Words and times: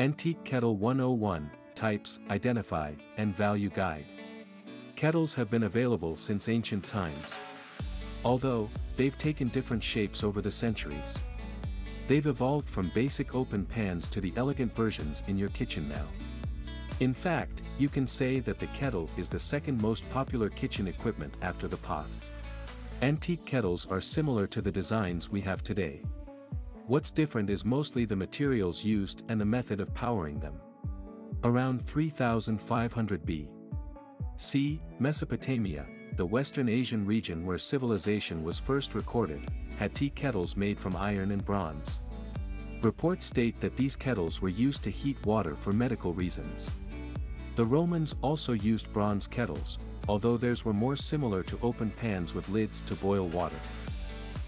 Antique 0.00 0.42
Kettle 0.44 0.78
101, 0.78 1.50
Types, 1.74 2.20
Identify, 2.30 2.94
and 3.18 3.36
Value 3.36 3.68
Guide. 3.68 4.06
Kettles 4.96 5.34
have 5.34 5.50
been 5.50 5.64
available 5.64 6.16
since 6.16 6.48
ancient 6.48 6.86
times. 6.86 7.38
Although, 8.24 8.70
they've 8.96 9.18
taken 9.18 9.48
different 9.48 9.84
shapes 9.84 10.24
over 10.24 10.40
the 10.40 10.50
centuries. 10.50 11.18
They've 12.08 12.24
evolved 12.24 12.66
from 12.66 12.90
basic 12.94 13.34
open 13.34 13.66
pans 13.66 14.08
to 14.08 14.22
the 14.22 14.32
elegant 14.38 14.74
versions 14.74 15.22
in 15.28 15.36
your 15.36 15.50
kitchen 15.50 15.86
now. 15.86 16.06
In 17.00 17.12
fact, 17.12 17.60
you 17.78 17.90
can 17.90 18.06
say 18.06 18.40
that 18.40 18.58
the 18.58 18.68
kettle 18.68 19.10
is 19.18 19.28
the 19.28 19.38
second 19.38 19.82
most 19.82 20.10
popular 20.12 20.48
kitchen 20.48 20.88
equipment 20.88 21.34
after 21.42 21.68
the 21.68 21.76
pot. 21.76 22.06
Antique 23.02 23.44
kettles 23.44 23.86
are 23.90 24.00
similar 24.00 24.46
to 24.46 24.62
the 24.62 24.72
designs 24.72 25.28
we 25.28 25.42
have 25.42 25.62
today. 25.62 26.00
What's 26.90 27.12
different 27.12 27.48
is 27.50 27.64
mostly 27.64 28.04
the 28.04 28.16
materials 28.16 28.82
used 28.82 29.22
and 29.28 29.40
the 29.40 29.44
method 29.44 29.80
of 29.80 29.94
powering 29.94 30.40
them. 30.40 30.60
Around 31.44 31.86
3500 31.86 33.24
B.C., 33.24 34.82
Mesopotamia, 34.98 35.86
the 36.16 36.26
Western 36.26 36.68
Asian 36.68 37.06
region 37.06 37.46
where 37.46 37.58
civilization 37.58 38.42
was 38.42 38.58
first 38.58 38.96
recorded, 38.96 39.48
had 39.78 39.94
tea 39.94 40.10
kettles 40.10 40.56
made 40.56 40.80
from 40.80 40.96
iron 40.96 41.30
and 41.30 41.44
bronze. 41.44 42.00
Reports 42.82 43.24
state 43.24 43.60
that 43.60 43.76
these 43.76 43.94
kettles 43.94 44.42
were 44.42 44.48
used 44.48 44.82
to 44.82 44.90
heat 44.90 45.24
water 45.24 45.54
for 45.54 45.70
medical 45.70 46.12
reasons. 46.12 46.72
The 47.54 47.64
Romans 47.64 48.16
also 48.20 48.52
used 48.52 48.92
bronze 48.92 49.28
kettles, 49.28 49.78
although 50.08 50.36
theirs 50.36 50.64
were 50.64 50.72
more 50.72 50.96
similar 50.96 51.44
to 51.44 51.58
open 51.62 51.90
pans 51.90 52.34
with 52.34 52.48
lids 52.48 52.80
to 52.80 52.96
boil 52.96 53.28
water. 53.28 53.60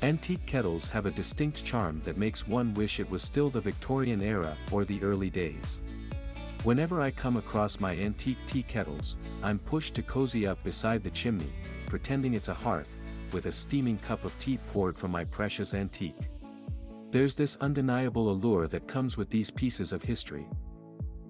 Antique 0.02 0.44
kettles 0.46 0.88
have 0.88 1.06
a 1.06 1.12
distinct 1.12 1.62
charm 1.62 2.00
that 2.02 2.16
makes 2.16 2.48
one 2.48 2.74
wish 2.74 2.98
it 2.98 3.08
was 3.08 3.22
still 3.22 3.50
the 3.50 3.60
Victorian 3.60 4.20
era 4.20 4.56
or 4.72 4.84
the 4.84 5.00
early 5.00 5.30
days. 5.30 5.80
Whenever 6.64 7.00
I 7.00 7.12
come 7.12 7.36
across 7.36 7.78
my 7.78 7.96
antique 7.96 8.44
tea 8.44 8.64
kettles, 8.64 9.14
I'm 9.44 9.60
pushed 9.60 9.94
to 9.94 10.02
cozy 10.02 10.44
up 10.44 10.60
beside 10.64 11.04
the 11.04 11.10
chimney, 11.10 11.52
pretending 11.86 12.34
it's 12.34 12.48
a 12.48 12.54
hearth, 12.54 12.92
with 13.32 13.46
a 13.46 13.52
steaming 13.52 13.96
cup 13.98 14.24
of 14.24 14.36
tea 14.40 14.58
poured 14.72 14.98
from 14.98 15.12
my 15.12 15.24
precious 15.24 15.72
antique. 15.72 16.28
There's 17.12 17.36
this 17.36 17.56
undeniable 17.60 18.28
allure 18.28 18.66
that 18.68 18.88
comes 18.88 19.16
with 19.16 19.30
these 19.30 19.52
pieces 19.52 19.92
of 19.92 20.02
history. 20.02 20.48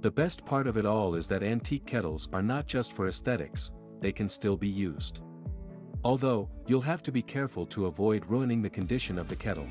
The 0.01 0.11
best 0.11 0.47
part 0.47 0.67
of 0.67 0.79
it 0.79 0.87
all 0.87 1.15
is 1.15 1.29
that 1.29 1.43
antique 1.43 1.85
kettles 1.85 2.31
are 2.33 2.43
not 2.43 2.67
just 2.69 2.95
for 2.95 3.07
aesthetics, 3.07 3.71
they 4.01 4.13
can 4.13 4.31
still 4.31 4.57
be 4.57 4.69
used. 4.69 5.21
Although, 6.05 6.49
you'll 6.67 6.81
have 6.81 7.03
to 7.05 7.13
be 7.13 7.23
careful 7.23 7.65
to 7.67 7.87
avoid 7.87 8.27
ruining 8.27 8.61
the 8.61 8.71
condition 8.71 9.19
of 9.19 9.29
the 9.29 9.37
kettle. 9.37 9.69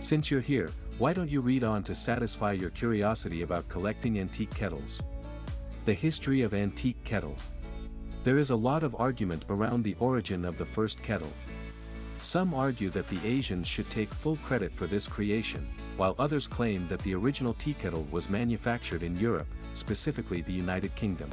Since 0.00 0.30
you're 0.30 0.42
here, 0.42 0.70
why 0.98 1.12
don't 1.14 1.30
you 1.30 1.40
read 1.40 1.64
on 1.64 1.82
to 1.84 1.94
satisfy 1.94 2.52
your 2.52 2.70
curiosity 2.70 3.42
about 3.42 3.68
collecting 3.68 4.18
antique 4.20 4.54
kettles? 4.54 5.00
The 5.86 5.94
History 5.94 6.42
of 6.42 6.52
Antique 6.52 7.02
Kettle 7.04 7.36
There 8.24 8.36
is 8.36 8.50
a 8.50 8.56
lot 8.56 8.82
of 8.82 8.94
argument 8.96 9.46
around 9.48 9.84
the 9.84 9.96
origin 10.00 10.44
of 10.44 10.58
the 10.58 10.66
first 10.66 11.02
kettle. 11.02 11.32
Some 12.18 12.52
argue 12.52 12.90
that 12.90 13.08
the 13.08 13.20
Asians 13.24 13.66
should 13.66 13.88
take 13.88 14.12
full 14.12 14.36
credit 14.44 14.74
for 14.74 14.86
this 14.86 15.06
creation, 15.06 15.66
while 15.96 16.14
others 16.18 16.46
claim 16.46 16.86
that 16.88 17.00
the 17.00 17.14
original 17.14 17.54
tea 17.54 17.74
kettle 17.74 18.06
was 18.10 18.28
manufactured 18.28 19.02
in 19.02 19.16
Europe, 19.16 19.46
specifically 19.72 20.42
the 20.42 20.52
United 20.52 20.94
Kingdom. 20.94 21.30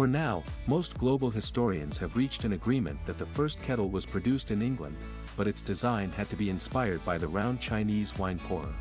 For 0.00 0.06
now, 0.06 0.44
most 0.66 0.96
global 0.96 1.30
historians 1.30 1.98
have 1.98 2.16
reached 2.16 2.44
an 2.44 2.54
agreement 2.54 2.98
that 3.04 3.18
the 3.18 3.26
first 3.26 3.62
kettle 3.62 3.90
was 3.90 4.06
produced 4.06 4.50
in 4.50 4.62
England, 4.62 4.96
but 5.36 5.46
its 5.46 5.60
design 5.60 6.10
had 6.12 6.30
to 6.30 6.36
be 6.36 6.48
inspired 6.48 7.04
by 7.04 7.18
the 7.18 7.28
round 7.28 7.60
Chinese 7.60 8.16
wine 8.16 8.38
pourer. 8.38 8.72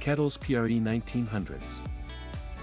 Kettles 0.00 0.36
PRE 0.36 0.80
1900s 0.82 1.86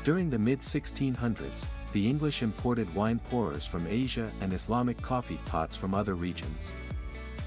During 0.04 0.30
the 0.30 0.38
mid-1600s, 0.38 1.66
the 1.94 2.10
English 2.10 2.44
imported 2.44 2.94
wine 2.94 3.20
pourers 3.30 3.68
from 3.68 3.88
Asia 3.88 4.30
and 4.42 4.52
Islamic 4.52 5.02
coffee 5.02 5.40
pots 5.46 5.78
from 5.78 5.94
other 5.94 6.16
regions. 6.16 6.76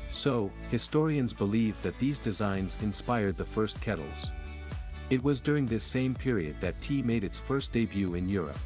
So, 0.08 0.50
historians 0.70 1.34
believe 1.34 1.78
that 1.82 1.98
these 1.98 2.18
designs 2.18 2.78
inspired 2.80 3.36
the 3.36 3.44
first 3.44 3.78
kettles. 3.82 4.32
It 5.10 5.22
was 5.22 5.42
during 5.42 5.66
this 5.66 5.84
same 5.84 6.14
period 6.14 6.58
that 6.62 6.80
tea 6.80 7.02
made 7.02 7.24
its 7.24 7.38
first 7.38 7.72
debut 7.72 8.14
in 8.14 8.26
Europe. 8.26 8.58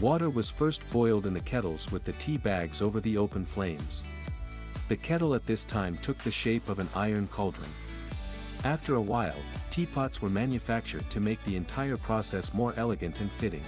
Water 0.00 0.30
was 0.30 0.48
first 0.48 0.88
boiled 0.90 1.26
in 1.26 1.34
the 1.34 1.40
kettles 1.40 1.90
with 1.90 2.04
the 2.04 2.12
tea 2.12 2.36
bags 2.36 2.82
over 2.82 3.00
the 3.00 3.18
open 3.18 3.44
flames. 3.44 4.04
The 4.86 4.96
kettle 4.96 5.34
at 5.34 5.44
this 5.44 5.64
time 5.64 5.96
took 5.96 6.18
the 6.18 6.30
shape 6.30 6.68
of 6.68 6.78
an 6.78 6.88
iron 6.94 7.26
cauldron. 7.26 7.68
After 8.62 8.94
a 8.94 9.00
while, 9.00 9.34
teapots 9.70 10.22
were 10.22 10.28
manufactured 10.28 11.10
to 11.10 11.18
make 11.18 11.42
the 11.44 11.56
entire 11.56 11.96
process 11.96 12.54
more 12.54 12.74
elegant 12.76 13.20
and 13.20 13.30
fitting. 13.32 13.64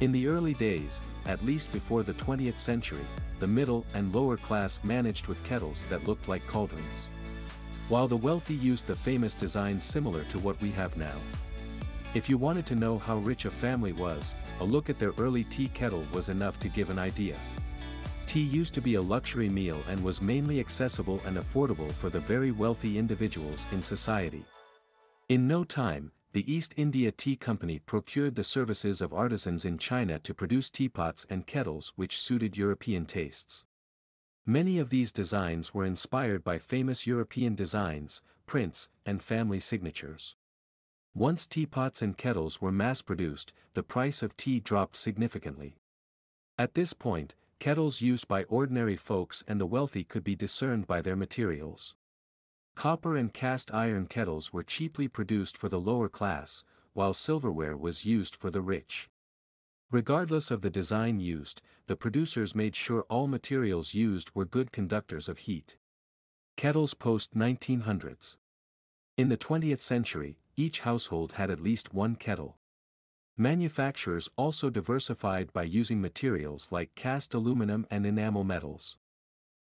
In 0.00 0.12
the 0.12 0.28
early 0.28 0.54
days, 0.54 1.02
at 1.26 1.44
least 1.44 1.70
before 1.72 2.02
the 2.02 2.14
20th 2.14 2.58
century, 2.58 3.04
the 3.38 3.46
middle 3.46 3.84
and 3.92 4.14
lower 4.14 4.38
class 4.38 4.80
managed 4.82 5.26
with 5.26 5.44
kettles 5.44 5.84
that 5.90 6.08
looked 6.08 6.26
like 6.26 6.46
cauldrons. 6.46 7.10
While 7.90 8.08
the 8.08 8.16
wealthy 8.16 8.54
used 8.54 8.86
the 8.86 8.96
famous 8.96 9.34
designs 9.34 9.84
similar 9.84 10.24
to 10.24 10.38
what 10.38 10.60
we 10.62 10.70
have 10.70 10.96
now. 10.96 11.16
If 12.14 12.28
you 12.28 12.38
wanted 12.38 12.64
to 12.66 12.76
know 12.76 12.96
how 12.96 13.16
rich 13.16 13.44
a 13.44 13.50
family 13.50 13.92
was, 13.92 14.36
a 14.60 14.64
look 14.64 14.88
at 14.88 15.00
their 15.00 15.12
early 15.18 15.42
tea 15.42 15.66
kettle 15.74 16.06
was 16.12 16.28
enough 16.28 16.60
to 16.60 16.68
give 16.68 16.90
an 16.90 16.98
idea. 16.98 17.36
Tea 18.26 18.42
used 18.42 18.72
to 18.74 18.80
be 18.80 18.94
a 18.94 19.02
luxury 19.02 19.48
meal 19.48 19.82
and 19.88 20.02
was 20.02 20.22
mainly 20.22 20.60
accessible 20.60 21.20
and 21.26 21.36
affordable 21.36 21.90
for 21.90 22.10
the 22.10 22.20
very 22.20 22.52
wealthy 22.52 22.98
individuals 22.98 23.66
in 23.72 23.82
society. 23.82 24.44
In 25.28 25.48
no 25.48 25.64
time, 25.64 26.12
the 26.32 26.52
East 26.52 26.72
India 26.76 27.10
Tea 27.10 27.34
Company 27.34 27.80
procured 27.80 28.36
the 28.36 28.44
services 28.44 29.00
of 29.00 29.12
artisans 29.12 29.64
in 29.64 29.76
China 29.76 30.20
to 30.20 30.34
produce 30.34 30.70
teapots 30.70 31.26
and 31.28 31.48
kettles 31.48 31.92
which 31.96 32.20
suited 32.20 32.56
European 32.56 33.06
tastes. 33.06 33.64
Many 34.46 34.78
of 34.78 34.90
these 34.90 35.10
designs 35.10 35.74
were 35.74 35.84
inspired 35.84 36.44
by 36.44 36.58
famous 36.58 37.08
European 37.08 37.56
designs, 37.56 38.22
prints, 38.46 38.88
and 39.04 39.20
family 39.20 39.58
signatures. 39.58 40.36
Once 41.16 41.46
teapots 41.46 42.02
and 42.02 42.16
kettles 42.16 42.60
were 42.60 42.72
mass-produced, 42.72 43.52
the 43.74 43.84
price 43.84 44.20
of 44.20 44.36
tea 44.36 44.58
dropped 44.58 44.96
significantly. 44.96 45.76
At 46.58 46.74
this 46.74 46.92
point, 46.92 47.36
kettles 47.60 48.00
used 48.00 48.26
by 48.26 48.42
ordinary 48.44 48.96
folks 48.96 49.44
and 49.46 49.60
the 49.60 49.66
wealthy 49.66 50.02
could 50.02 50.24
be 50.24 50.34
discerned 50.34 50.88
by 50.88 51.00
their 51.00 51.14
materials. 51.14 51.94
Copper 52.74 53.16
and 53.16 53.32
cast 53.32 53.72
iron 53.72 54.06
kettles 54.06 54.52
were 54.52 54.64
cheaply 54.64 55.06
produced 55.06 55.56
for 55.56 55.68
the 55.68 55.78
lower 55.78 56.08
class, 56.08 56.64
while 56.94 57.12
silverware 57.12 57.76
was 57.76 58.04
used 58.04 58.34
for 58.34 58.50
the 58.50 58.60
rich. 58.60 59.08
Regardless 59.92 60.50
of 60.50 60.62
the 60.62 60.70
design 60.70 61.20
used, 61.20 61.62
the 61.86 61.94
producers 61.94 62.56
made 62.56 62.74
sure 62.74 63.02
all 63.08 63.28
materials 63.28 63.94
used 63.94 64.32
were 64.34 64.44
good 64.44 64.72
conductors 64.72 65.28
of 65.28 65.38
heat. 65.38 65.76
Kettles 66.56 66.94
post 66.94 67.36
1900s. 67.36 68.36
In 69.16 69.28
the 69.28 69.36
20th 69.36 69.80
century, 69.80 70.38
each 70.56 70.80
household 70.80 71.32
had 71.32 71.50
at 71.50 71.60
least 71.60 71.94
one 71.94 72.16
kettle. 72.16 72.56
Manufacturers 73.36 74.28
also 74.36 74.70
diversified 74.70 75.52
by 75.52 75.64
using 75.64 76.00
materials 76.00 76.70
like 76.70 76.94
cast 76.94 77.34
aluminum 77.34 77.86
and 77.90 78.06
enamel 78.06 78.44
metals. 78.44 78.96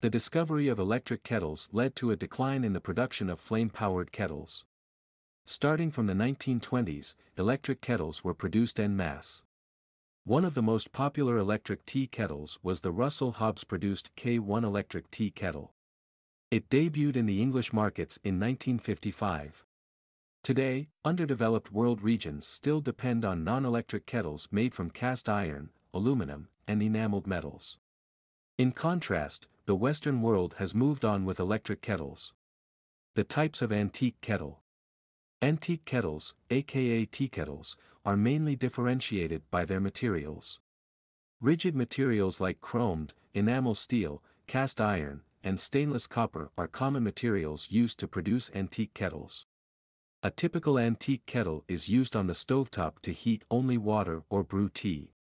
The 0.02 0.12
discovery 0.12 0.68
of 0.68 0.78
electric 0.78 1.24
kettles 1.24 1.70
led 1.72 1.96
to 1.96 2.12
a 2.12 2.16
decline 2.16 2.64
in 2.64 2.74
the 2.74 2.80
production 2.80 3.32
of 3.32 3.40
flame-powered 3.40 4.12
kettles. 4.12 4.64
Starting 5.46 5.90
from 5.90 6.06
the 6.06 6.14
1920s, 6.14 7.16
electric 7.38 7.82
kettles 7.82 8.24
were 8.24 8.36
produced 8.36 8.80
en 8.80 8.96
masse. 8.96 9.44
One 10.24 10.46
of 10.46 10.54
the 10.54 10.62
most 10.62 10.92
popular 10.92 11.38
electric 11.38 11.86
tea 11.86 12.06
kettles 12.06 12.60
was 12.62 12.82
the 12.82 12.92
Russell 12.92 13.32
Hobbs 13.32 13.64
produced 13.64 14.16
K1 14.16 14.64
electric 14.64 15.10
tea 15.10 15.32
kettle. 15.32 15.74
It 16.52 16.70
debuted 16.70 17.16
in 17.16 17.26
the 17.26 17.42
English 17.42 17.74
markets 17.74 18.18
in 18.24 18.40
1955. 18.40 19.66
Today, 20.48 20.88
underdeveloped 21.04 21.74
world 21.74 22.02
regions 22.02 22.48
still 22.48 22.80
depend 22.80 23.26
on 23.26 23.44
non-electric 23.44 24.06
kettles 24.06 24.48
made 24.50 24.74
from 24.74 24.90
cast 24.90 25.28
iron, 25.28 25.72
aluminum, 25.94 26.48
and 26.66 26.82
enameled 26.82 27.28
metals. 27.28 27.80
In 28.58 28.72
contrast, 28.72 29.50
the 29.66 29.76
Western 29.76 30.22
world 30.22 30.56
has 30.58 30.74
moved 30.74 31.04
on 31.04 31.26
with 31.26 31.42
electric 31.42 31.82
kettles. 31.82 32.34
The 33.16 33.26
types 33.26 33.62
of 33.62 33.74
antique 33.74 34.22
kettle. 34.22 34.62
Antique 35.42 35.84
kettles, 35.84 36.34
aka 36.50 37.04
tea 37.04 37.28
kettles, 37.28 37.76
are 38.06 38.16
mainly 38.16 38.56
differentiated 38.56 39.42
by 39.52 39.66
their 39.66 39.82
materials. 39.82 40.62
Rigid 41.42 41.76
materials 41.76 42.40
like 42.40 42.62
chromed, 42.62 43.12
enamel 43.34 43.76
steel, 43.76 44.24
cast 44.48 44.80
iron, 44.80 45.24
and 45.44 45.60
stainless 45.60 46.08
copper 46.08 46.52
are 46.58 46.70
common 46.70 47.04
materials 47.04 47.68
used 47.70 48.00
to 48.00 48.08
produce 48.08 48.50
antique 48.56 48.94
kettles. 48.94 49.46
A 50.24 50.32
typical 50.32 50.80
antique 50.80 51.28
kettle 51.28 51.64
is 51.68 51.90
used 51.90 52.16
on 52.16 52.26
the 52.26 52.34
stovetop 52.34 53.00
to 53.04 53.12
heat 53.12 53.44
only 53.52 53.78
water 53.78 54.24
or 54.32 54.44
brew 54.44 54.68
tea. 54.68 55.14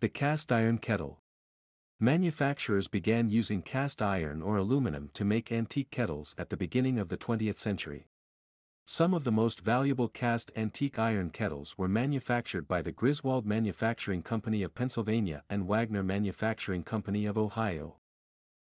The 0.00 0.08
cast 0.08 0.50
iron 0.50 0.78
kettle. 0.78 1.20
Manufacturers 2.00 2.88
began 2.88 3.28
using 3.28 3.60
cast 3.60 4.00
iron 4.00 4.40
or 4.40 4.56
aluminum 4.56 5.10
to 5.12 5.26
make 5.26 5.52
antique 5.52 5.90
kettles 5.90 6.34
at 6.38 6.48
the 6.48 6.56
beginning 6.56 6.98
of 6.98 7.10
the 7.10 7.18
20th 7.18 7.58
century. 7.58 8.06
Some 8.86 9.12
of 9.12 9.24
the 9.24 9.32
most 9.32 9.60
valuable 9.60 10.08
cast 10.08 10.50
antique 10.56 10.98
iron 10.98 11.28
kettles 11.28 11.76
were 11.76 11.86
manufactured 11.86 12.66
by 12.66 12.80
the 12.80 12.92
Griswold 12.92 13.44
Manufacturing 13.44 14.22
Company 14.22 14.62
of 14.62 14.74
Pennsylvania 14.74 15.44
and 15.50 15.68
Wagner 15.68 16.02
Manufacturing 16.02 16.82
Company 16.82 17.26
of 17.26 17.36
Ohio. 17.36 17.96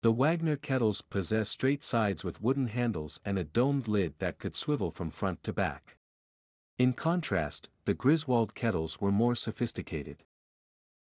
The 0.01 0.13
Wagner 0.13 0.57
kettles 0.57 1.03
possess 1.03 1.49
straight 1.49 1.83
sides 1.83 2.23
with 2.23 2.41
wooden 2.41 2.69
handles 2.69 3.19
and 3.25 3.37
a 3.37 3.43
domed 3.43 3.89
lid 3.89 4.15
that 4.21 4.39
could 4.39 4.55
swivel 4.55 4.93
from 4.93 5.11
front 5.11 5.43
to 5.43 5.53
back. 5.53 5.97
In 6.79 6.93
contrast, 6.93 7.69
the 7.85 7.95
Griswold 7.95 8.55
kettles 8.55 9.01
were 9.01 9.11
more 9.11 9.35
sophisticated. 9.35 10.23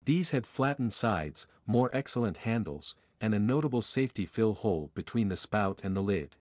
These 0.05 0.31
had 0.31 0.47
flattened 0.47 0.93
sides, 0.93 1.45
more 1.67 1.89
excellent 1.91 2.37
handles, 2.37 2.95
and 3.19 3.35
a 3.35 3.39
notable 3.39 3.81
safety 3.81 4.25
fill 4.25 4.53
hole 4.53 4.91
between 4.93 5.27
the 5.27 5.35
spout 5.35 5.81
and 5.83 5.93
the 5.93 6.01
lid. 6.01 6.37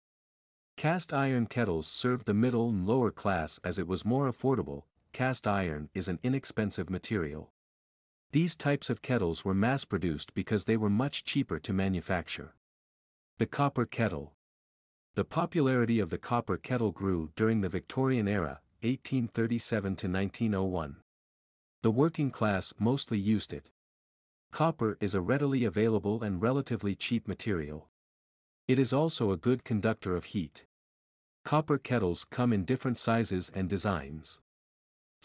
Cast 0.77 1.11
iron 1.11 1.47
kettles 1.47 1.87
served 1.87 2.27
the 2.27 2.33
middle 2.35 2.69
and 2.69 2.85
lower 2.85 3.09
class 3.09 3.59
as 3.63 3.79
it 3.79 3.87
was 3.87 4.05
more 4.05 4.31
affordable, 4.31 4.83
cast 5.11 5.47
iron 5.47 5.89
is 5.95 6.07
an 6.07 6.19
inexpensive 6.21 6.89
material. 6.89 7.52
These 8.33 8.55
types 8.55 8.89
of 8.89 9.03
kettles 9.03 9.45
were 9.45 9.53
mass-produced 9.53 10.33
because 10.33 10.65
they 10.65 10.75
were 10.75 10.89
much 10.89 11.23
cheaper 11.23 11.59
to 11.59 11.71
manufacture. 11.71 12.55
The 13.37 13.45
copper 13.45 13.85
kettle. 13.85 14.33
The 15.13 15.23
popularity 15.23 15.99
of 15.99 16.09
the 16.09 16.17
copper 16.17 16.57
kettle 16.57 16.89
grew 16.89 17.29
during 17.35 17.61
the 17.61 17.69
Victorian 17.69 18.27
era, 18.27 18.61
1837 18.81 19.83
to 19.83 20.07
1901. 20.07 20.95
The 21.83 21.91
working 21.91 22.31
class 22.31 22.73
mostly 22.79 23.19
used 23.19 23.53
it. 23.53 23.69
Copper 24.51 24.97
is 24.99 25.13
a 25.13 25.21
readily 25.21 25.63
available 25.63 26.23
and 26.23 26.41
relatively 26.41 26.95
cheap 26.95 27.27
material. 27.27 27.87
It 28.67 28.79
is 28.79 28.91
also 28.91 29.29
a 29.29 29.37
good 29.37 29.63
conductor 29.63 30.15
of 30.15 30.25
heat. 30.25 30.65
Copper 31.45 31.77
kettles 31.77 32.25
come 32.31 32.51
in 32.51 32.65
different 32.65 32.97
sizes 32.97 33.51
and 33.53 33.69
designs. 33.69 34.39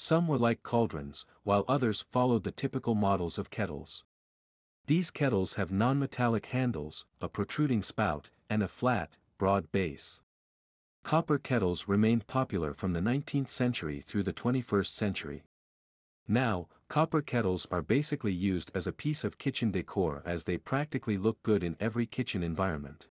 Some 0.01 0.29
were 0.29 0.39
like 0.39 0.63
cauldrons, 0.63 1.27
while 1.43 1.65
others 1.67 2.07
followed 2.13 2.45
the 2.45 2.53
typical 2.53 2.95
models 2.95 3.37
of 3.37 3.51
kettles. 3.51 4.05
These 4.87 5.11
kettles 5.11 5.55
have 5.55 5.73
non-metallic 5.73 6.47
handles, 6.47 7.05
a 7.21 7.29
protruding 7.29 7.83
spout, 7.83 8.31
and 8.49 8.63
a 8.63 8.69
flat, 8.69 9.17
broad 9.39 9.73
base. 9.73 10.23
Copper 11.03 11.37
kettles 11.37 11.89
remained 11.89 12.29
popular 12.29 12.73
from 12.73 12.93
the 12.93 13.01
19th 13.01 13.49
century 13.49 14.01
through 14.07 14.23
the 14.23 14.33
21st 14.33 14.87
century. 14.87 15.43
Now, 16.29 16.69
copper 16.87 17.21
kettles 17.21 17.67
are 17.73 17.83
basically 17.83 18.33
used 18.33 18.71
as 18.77 18.87
a 18.87 18.93
piece 18.93 19.25
of 19.25 19.37
kitchen 19.37 19.73
decor 19.73 20.23
as 20.25 20.45
they 20.45 20.59
practically 20.59 21.19
look 21.19 21.43
good 21.43 21.65
in 21.65 21.77
every 21.81 22.07
kitchen 22.07 22.45
environment. 22.45 23.09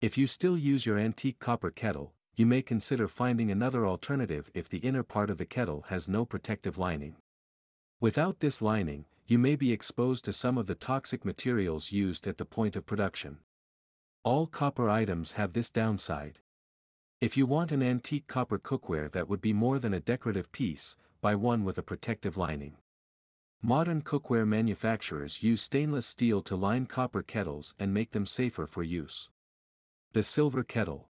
If 0.00 0.18
you 0.18 0.26
still 0.26 0.58
use 0.58 0.84
your 0.84 0.98
antique 0.98 1.38
copper 1.38 1.70
kettle, 1.70 2.14
you 2.40 2.46
may 2.46 2.62
consider 2.62 3.06
finding 3.06 3.50
another 3.50 3.86
alternative 3.86 4.50
if 4.54 4.66
the 4.66 4.78
inner 4.78 5.02
part 5.02 5.28
of 5.28 5.36
the 5.36 5.44
kettle 5.44 5.84
has 5.90 6.08
no 6.08 6.24
protective 6.24 6.78
lining. 6.78 7.16
Without 8.00 8.40
this 8.40 8.62
lining, 8.62 9.04
you 9.26 9.38
may 9.38 9.54
be 9.54 9.72
exposed 9.72 10.24
to 10.24 10.32
some 10.32 10.56
of 10.56 10.66
the 10.66 10.74
toxic 10.74 11.22
materials 11.22 11.92
used 11.92 12.26
at 12.26 12.38
the 12.38 12.46
point 12.46 12.76
of 12.76 12.86
production. 12.86 13.40
All 14.24 14.46
copper 14.46 14.88
items 14.88 15.32
have 15.32 15.52
this 15.52 15.68
downside. 15.68 16.38
If 17.20 17.36
you 17.36 17.44
want 17.44 17.72
an 17.72 17.82
antique 17.82 18.26
copper 18.26 18.58
cookware 18.58 19.12
that 19.12 19.28
would 19.28 19.42
be 19.42 19.52
more 19.52 19.78
than 19.78 19.92
a 19.92 20.00
decorative 20.00 20.50
piece, 20.50 20.96
buy 21.20 21.34
one 21.34 21.62
with 21.62 21.76
a 21.76 21.82
protective 21.82 22.38
lining. 22.38 22.78
Modern 23.60 24.00
cookware 24.00 24.48
manufacturers 24.48 25.42
use 25.42 25.60
stainless 25.60 26.06
steel 26.06 26.40
to 26.44 26.56
line 26.56 26.86
copper 26.86 27.20
kettles 27.20 27.74
and 27.78 27.92
make 27.92 28.12
them 28.12 28.24
safer 28.24 28.66
for 28.66 28.82
use. 28.82 29.28
The 30.14 30.22
Silver 30.22 30.64
Kettle 30.64 31.09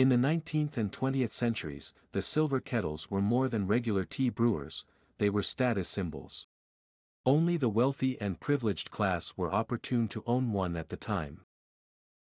In 0.00 0.08
the 0.08 0.16
19th 0.16 0.78
and 0.78 0.90
20th 0.90 1.30
centuries, 1.30 1.92
the 2.12 2.22
silver 2.22 2.58
kettles 2.58 3.10
were 3.10 3.20
more 3.20 3.50
than 3.50 3.66
regular 3.66 4.02
tea 4.02 4.30
brewers, 4.30 4.86
they 5.18 5.28
were 5.28 5.42
status 5.42 5.90
symbols. 5.90 6.46
Only 7.26 7.58
the 7.58 7.68
wealthy 7.68 8.18
and 8.18 8.40
privileged 8.40 8.90
class 8.90 9.34
were 9.36 9.52
opportune 9.52 10.08
to 10.08 10.24
own 10.26 10.54
one 10.54 10.74
at 10.74 10.88
the 10.88 10.96
time. 10.96 11.42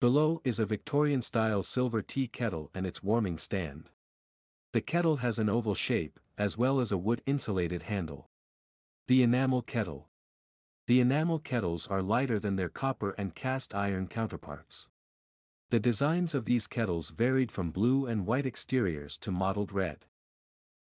Below 0.01 0.41
is 0.43 0.59
a 0.59 0.67
Victorian-style 0.67 1.63
silver 1.63 2.03
tea 2.03 2.27
kettle 2.27 2.69
and 2.75 2.85
its 2.85 3.01
warming 3.01 3.39
stand. 3.39 3.91
The 4.73 4.81
kettle 4.81 5.19
has 5.19 5.39
an 5.39 5.49
oval 5.49 5.77
shape, 5.77 6.19
as 6.37 6.59
well 6.59 6.81
as 6.81 6.91
a 6.91 6.99
wood-insulated 6.99 7.85
handle. 7.85 8.29
The 9.07 9.23
enamel 9.23 9.63
kettle. 9.63 10.09
The 10.89 10.99
enamel 10.99 11.39
kettles 11.39 11.87
are 11.87 12.03
lighter 12.03 12.41
than 12.41 12.57
their 12.57 12.71
copper 12.71 13.13
and 13.13 13.37
cast 13.37 13.73
iron 13.73 14.09
counterparts. 14.09 14.89
The 15.71 15.81
designs 15.81 16.35
of 16.35 16.47
these 16.47 16.67
kettles 16.67 17.11
varied 17.11 17.53
from 17.53 17.73
blue 17.73 18.07
and 18.07 18.25
white 18.25 18.47
exteriors 18.47 19.19
to 19.19 19.31
mottled 19.31 19.71
red. 19.71 20.07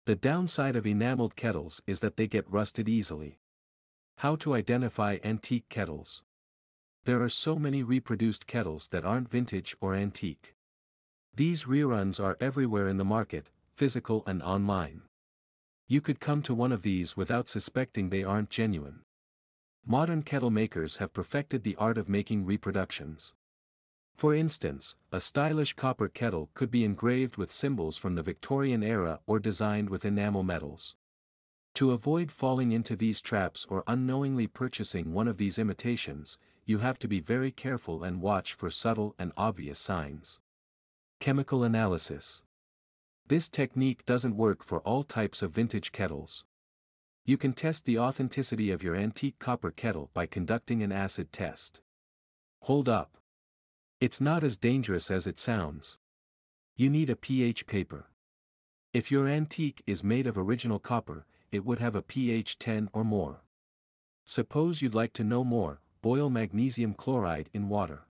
The 0.05 0.15
downside 0.15 0.75
of 0.75 0.85
enameled 0.85 1.35
kettles 1.35 1.81
is 1.87 2.01
that 2.01 2.17
they 2.17 2.27
get 2.27 2.47
rusted 2.47 2.87
easily. 2.87 3.39
How 4.17 4.35
to 4.37 4.53
identify 4.53 5.17
antique 5.23 5.67
kettles? 5.69 6.21
There 7.05 7.23
are 7.23 7.29
so 7.29 7.55
many 7.55 7.81
reproduced 7.81 8.45
kettles 8.45 8.89
that 8.89 9.03
aren't 9.03 9.31
vintage 9.31 9.75
or 9.81 9.95
antique. 9.95 10.55
These 11.33 11.65
reruns 11.65 12.23
are 12.23 12.37
everywhere 12.39 12.87
in 12.87 12.97
the 12.97 13.03
market, 13.03 13.49
physical 13.75 14.23
and 14.27 14.43
online. 14.43 15.01
You 15.87 15.99
could 15.99 16.19
come 16.19 16.43
to 16.43 16.53
one 16.53 16.71
of 16.71 16.83
these 16.83 17.17
without 17.17 17.49
suspecting 17.49 18.09
they 18.09 18.23
aren't 18.23 18.51
genuine. 18.51 19.01
Modern 19.83 20.21
kettle 20.21 20.51
makers 20.51 20.97
have 20.97 21.13
perfected 21.13 21.63
the 21.63 21.75
art 21.77 21.97
of 21.97 22.07
making 22.07 22.45
reproductions. 22.45 23.33
For 24.15 24.33
instance, 24.33 24.95
a 25.11 25.19
stylish 25.19 25.73
copper 25.73 26.07
kettle 26.07 26.49
could 26.53 26.71
be 26.71 26.85
engraved 26.85 27.35
with 27.35 27.51
symbols 27.51 27.97
from 27.97 28.15
the 28.15 28.23
Victorian 28.23 28.81
era 28.81 29.19
or 29.27 29.39
designed 29.39 29.89
with 29.89 30.05
enamel 30.05 30.41
metals. 30.41 30.95
To 31.75 31.91
avoid 31.91 32.31
falling 32.31 32.71
into 32.71 32.95
these 32.95 33.19
traps 33.19 33.65
or 33.69 33.83
unknowingly 33.87 34.47
purchasing 34.47 35.11
one 35.11 35.27
of 35.27 35.35
these 35.35 35.59
imitations, 35.59 36.37
you 36.65 36.77
have 36.77 36.97
to 36.99 37.09
be 37.09 37.19
very 37.19 37.51
careful 37.51 38.05
and 38.05 38.21
watch 38.21 38.53
for 38.53 38.69
subtle 38.69 39.13
and 39.19 39.33
obvious 39.35 39.77
signs. 39.77 40.39
Chemical 41.19 41.65
Analysis 41.65 42.43
This 43.27 43.49
technique 43.49 44.05
doesn't 44.05 44.37
work 44.37 44.63
for 44.63 44.79
all 44.79 45.03
types 45.03 45.41
of 45.41 45.51
vintage 45.51 45.91
kettles. 45.91 46.45
You 47.25 47.35
can 47.35 47.51
test 47.51 47.83
the 47.83 47.99
authenticity 47.99 48.71
of 48.71 48.81
your 48.81 48.95
antique 48.95 49.39
copper 49.39 49.71
kettle 49.71 50.09
by 50.13 50.25
conducting 50.25 50.81
an 50.81 50.93
acid 50.93 51.33
test. 51.33 51.81
Hold 52.61 52.87
up. 52.87 53.17
It's 54.01 54.19
not 54.19 54.43
as 54.43 54.57
dangerous 54.57 55.09
as 55.09 55.25
it 55.25 55.39
sounds. 55.39 55.97
You 56.75 56.89
need 56.89 57.09
a 57.09 57.15
pH 57.15 57.65
paper. 57.65 58.09
If 58.93 59.09
your 59.09 59.25
antique 59.25 59.81
is 59.87 60.03
made 60.03 60.27
of 60.27 60.37
original 60.37 60.79
copper, 60.79 61.25
it 61.49 61.63
would 61.63 61.79
have 61.79 61.95
a 61.95 62.01
pH 62.01 62.57
10 62.57 62.89
or 62.91 63.05
more. 63.05 63.43
Suppose 64.25 64.81
you'd 64.81 64.93
like 64.93 65.13
to 65.13 65.23
know 65.23 65.45
more, 65.45 65.79
boil 66.01 66.29
magnesium 66.29 66.93
chloride 66.93 67.49
in 67.53 67.69
water. 67.69 68.01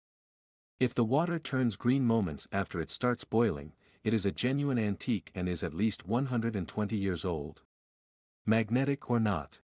If 0.79 0.95
the 0.95 1.05
water 1.05 1.37
turns 1.37 1.75
green 1.75 2.03
moments 2.03 2.47
after 2.51 2.81
it 2.81 2.89
starts 2.89 3.23
boiling, 3.23 3.73
it 4.03 4.11
is 4.11 4.25
a 4.25 4.31
genuine 4.31 4.79
antique 4.79 5.29
and 5.35 5.47
is 5.47 5.63
at 5.63 5.75
least 5.75 6.07
120 6.07 6.97
years 6.97 7.23
old. 7.23 7.61
Magnetic 8.43 9.07
or 9.07 9.19
not. 9.19 9.59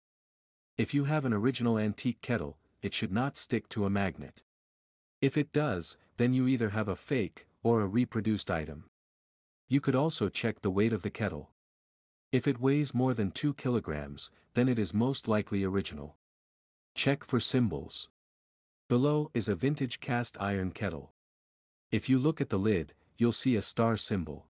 If 0.78 0.94
you 0.94 1.06
have 1.06 1.26
an 1.26 1.34
original 1.34 1.80
antique 1.80 2.22
kettle, 2.22 2.60
it 2.84 2.94
should 2.94 3.12
not 3.12 3.38
stick 3.38 3.68
to 3.70 3.86
a 3.86 3.90
magnet. 3.90 4.44
If 5.22 5.38
it 5.38 5.54
does, 5.54 5.98
then 6.18 6.34
you 6.34 6.48
either 6.48 6.70
have 6.70 6.88
a 6.88 6.96
fake, 6.96 7.46
or 7.62 7.82
a 7.82 7.88
reproduced 7.88 8.50
item. 8.50 8.86
You 9.70 9.80
could 9.80 9.96
also 9.96 10.30
check 10.30 10.62
the 10.62 10.72
weight 10.72 10.94
of 10.94 11.04
the 11.04 11.12
kettle. 11.12 11.52
If 12.32 12.48
it 12.48 12.60
weighs 12.60 12.96
more 12.96 13.14
than 13.14 13.32
2 13.32 13.54
kilograms, 13.54 14.32
then 14.56 14.68
it 14.68 14.80
is 14.80 14.94
most 14.94 15.28
likely 15.28 15.64
original. 15.64 16.16
Check 16.96 17.24
for 17.24 17.40
symbols. 17.40 18.10
Below 18.90 19.30
is 19.34 19.48
a 19.48 19.56
vintage 19.56 20.00
cast 20.00 20.36
iron 20.42 20.72
kettle. 20.72 21.14
If 21.92 22.10
you 22.10 22.18
look 22.18 22.42
at 22.42 22.50
the 22.50 22.60
lid, 22.60 22.94
you'll 23.18 23.32
see 23.32 23.56
a 23.56 23.62
star 23.62 23.98
symbol. 23.98 24.48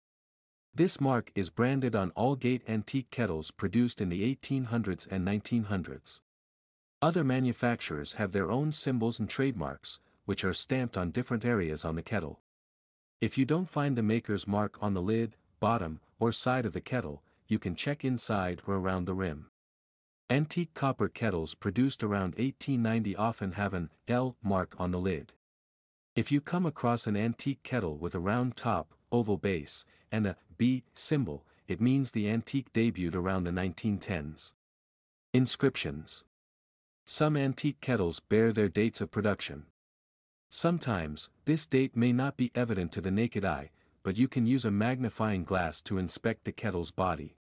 This 0.74 1.00
mark 1.00 1.30
is 1.34 1.48
branded 1.48 1.94
on 1.94 2.10
all 2.10 2.34
gate 2.36 2.62
antique 2.68 3.10
kettles 3.10 3.50
produced 3.50 4.00
in 4.00 4.08
the 4.08 4.34
1800s 4.34 5.06
and 5.10 5.26
1900s. 5.26 6.20
Other 7.00 7.24
manufacturers 7.24 8.14
have 8.14 8.32
their 8.32 8.50
own 8.50 8.72
symbols 8.72 9.20
and 9.20 9.28
trademarks, 9.28 10.00
which 10.26 10.44
are 10.44 10.52
stamped 10.52 10.98
on 10.98 11.10
different 11.10 11.44
areas 11.44 11.84
on 11.84 11.96
the 11.96 12.02
kettle. 12.02 12.40
If 13.20 13.38
you 13.38 13.46
don't 13.46 13.70
find 13.70 13.96
the 13.96 14.02
maker's 14.02 14.46
mark 14.46 14.76
on 14.82 14.92
the 14.92 15.00
lid, 15.00 15.36
bottom, 15.58 16.00
or 16.20 16.30
side 16.32 16.66
of 16.66 16.74
the 16.74 16.80
kettle, 16.82 17.22
you 17.46 17.58
can 17.58 17.74
check 17.74 18.04
inside 18.04 18.60
or 18.66 18.74
around 18.74 19.06
the 19.06 19.14
rim. 19.14 19.46
Antique 20.28 20.74
copper 20.74 21.08
kettles 21.08 21.54
produced 21.54 22.02
around 22.02 22.34
1890 22.34 23.16
often 23.16 23.52
have 23.52 23.72
an 23.72 23.90
L 24.08 24.36
mark 24.42 24.74
on 24.78 24.90
the 24.90 24.98
lid. 24.98 25.32
If 26.16 26.32
you 26.32 26.40
come 26.40 26.66
across 26.66 27.06
an 27.06 27.16
antique 27.16 27.62
kettle 27.62 27.96
with 27.96 28.14
a 28.14 28.18
round 28.18 28.56
top, 28.56 28.92
oval 29.12 29.36
base, 29.36 29.84
and 30.10 30.26
a 30.26 30.36
B 30.58 30.82
symbol, 30.94 31.46
it 31.68 31.80
means 31.80 32.10
the 32.10 32.28
antique 32.28 32.72
debuted 32.72 33.14
around 33.14 33.44
the 33.44 33.50
1910s. 33.50 34.52
Inscriptions 35.32 36.24
Some 37.04 37.36
antique 37.36 37.80
kettles 37.80 38.20
bear 38.20 38.52
their 38.52 38.68
dates 38.68 39.00
of 39.00 39.10
production. 39.10 39.66
Sometimes, 40.48 41.30
this 41.44 41.66
date 41.66 41.96
may 41.96 42.12
not 42.12 42.36
be 42.36 42.52
evident 42.54 42.92
to 42.92 43.00
the 43.00 43.10
naked 43.10 43.44
eye, 43.44 43.70
but 44.02 44.16
you 44.16 44.28
can 44.28 44.46
use 44.46 44.64
a 44.64 44.70
magnifying 44.70 45.44
glass 45.44 45.82
to 45.82 45.98
inspect 45.98 46.44
the 46.44 46.52
kettle's 46.52 46.90
body. 46.90 47.36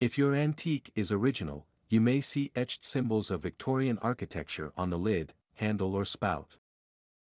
If 0.00 0.16
your 0.16 0.34
antique 0.34 0.92
is 0.94 1.12
original, 1.12 1.66
you 1.88 2.00
may 2.00 2.20
see 2.20 2.52
etched 2.54 2.84
symbols 2.84 3.30
of 3.30 3.42
Victorian 3.42 3.98
architecture 3.98 4.72
on 4.76 4.90
the 4.90 4.98
lid, 4.98 5.34
handle 5.54 5.94
or 5.94 6.04
spout. 6.04 6.56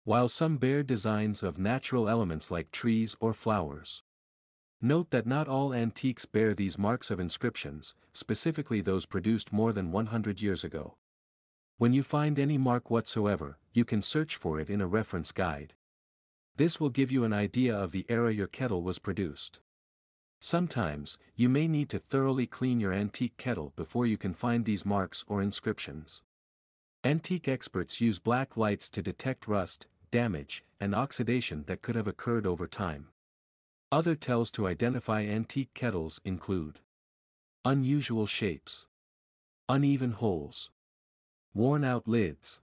While 0.04 0.28
some 0.28 0.58
bear 0.58 0.84
designs 0.84 1.44
of 1.44 1.60
natural 1.60 2.10
elements 2.10 2.50
like 2.50 2.72
trees 2.72 3.16
or 3.20 3.34
flowers. 3.34 4.04
Note 4.82 5.12
that 5.12 5.28
not 5.28 5.48
all 5.48 5.74
antiques 5.74 6.26
bear 6.26 6.54
these 6.54 6.78
marks 6.78 7.12
of 7.12 7.20
inscriptions, 7.20 7.94
specifically 8.14 8.82
those 8.82 9.06
produced 9.06 9.54
more 9.54 9.74
than 9.74 9.92
100 9.92 10.42
years 10.42 10.64
ago. 10.64 10.96
When 11.78 11.94
you 11.94 12.04
find 12.04 12.40
any 12.40 12.58
mark 12.58 12.90
whatsoever, 12.90 13.60
you 13.78 13.86
can 13.86 14.02
search 14.02 14.36
for 14.36 14.60
it 14.60 14.72
in 14.72 14.82
a 14.82 14.88
reference 14.88 15.32
guide. 15.32 15.76
This 16.56 16.80
will 16.80 16.90
give 16.90 17.12
you 17.12 17.24
an 17.24 17.32
idea 17.32 17.78
of 17.78 17.92
the 17.92 18.08
era 18.10 18.34
your 18.34 18.48
kettle 18.48 18.82
was 18.82 18.98
produced. 18.98 19.60
Sometimes, 20.40 21.20
you 21.36 21.48
may 21.48 21.68
need 21.68 21.88
to 21.90 22.00
thoroughly 22.00 22.48
clean 22.48 22.80
your 22.80 22.92
antique 22.92 23.38
kettle 23.38 23.74
before 23.76 24.08
you 24.08 24.18
can 24.18 24.34
find 24.34 24.66
these 24.66 24.84
marks 24.84 25.24
or 25.28 25.44
inscriptions. 25.44 26.24
Antique 27.04 27.48
experts 27.48 28.02
use 28.02 28.18
black 28.18 28.58
lights 28.58 28.90
to 28.90 29.04
detect 29.04 29.48
rust, 29.48 29.86
damage, 30.10 30.64
and 30.80 30.96
oxidation 30.96 31.64
that 31.68 31.84
could 31.84 31.96
have 31.96 32.08
occurred 32.08 32.48
over 32.48 32.66
time. 32.66 33.10
Other 33.92 34.16
tells 34.16 34.50
to 34.54 34.68
identify 34.68 35.22
antique 35.22 35.76
kettles 35.76 36.20
include 36.26 36.80
unusual 37.64 38.26
shapes, 38.26 38.88
uneven 39.70 40.14
holes, 40.14 40.72
worn 41.54 41.84
out 41.84 42.08
lids, 42.08 42.60